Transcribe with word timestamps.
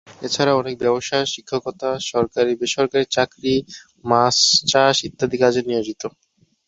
এছাড়াও 0.21 0.59
অনেকে 0.59 0.81
ব্যবসা, 0.83 1.17
শিক্ষকতা, 1.33 1.89
সরকারি-বেসরকারি 2.11 3.05
চাকুরি, 3.11 3.55
মাছ 4.05 4.35
চাষ, 4.71 4.95
ইত্যাদি 5.07 5.37
কাজে 5.37 5.61
নিয়োজিত। 5.63 6.01